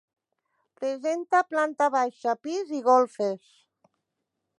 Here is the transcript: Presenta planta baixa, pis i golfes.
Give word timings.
Presenta 0.79 1.41
planta 1.49 1.89
baixa, 1.97 2.35
pis 2.47 2.73
i 2.79 2.81
golfes. 2.91 3.53